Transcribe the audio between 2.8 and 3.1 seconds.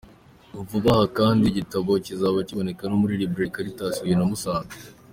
no